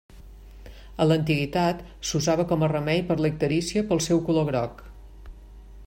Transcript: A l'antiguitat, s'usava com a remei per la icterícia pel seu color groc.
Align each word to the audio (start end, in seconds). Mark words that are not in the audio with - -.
A 1.03 1.05
l'antiguitat, 1.09 1.83
s'usava 2.11 2.47
com 2.53 2.65
a 2.65 2.71
remei 2.73 3.05
per 3.11 3.19
la 3.25 3.31
icterícia 3.35 3.85
pel 3.91 4.03
seu 4.07 4.27
color 4.31 4.49
groc. 4.53 4.83